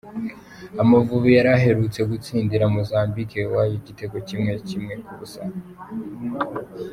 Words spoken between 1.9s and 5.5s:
gutsindira Mozambique iwayo igitego kimwe kimwe ku busa.